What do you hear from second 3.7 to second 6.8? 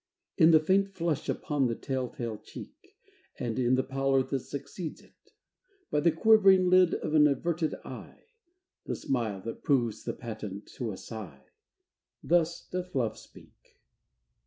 the pallor that succeeds it; by The quivering